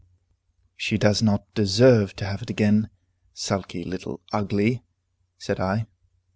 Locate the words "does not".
0.97-1.45